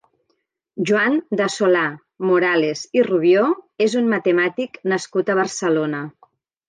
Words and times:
Joan 0.91 1.17
de 1.41 1.49
Solà-Morales 1.55 2.81
i 2.99 3.03
Rubió 3.09 3.43
és 3.89 3.99
un 4.01 4.09
matemàtic 4.15 4.81
nascut 4.95 5.31
a 5.35 5.41
Barcelona. 5.43 6.01